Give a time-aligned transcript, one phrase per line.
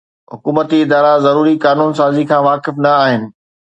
[0.31, 3.21] حڪومتي ادارا ضروري قانون سازي کان واقف نه آهن